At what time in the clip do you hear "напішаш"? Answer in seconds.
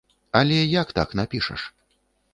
1.23-1.61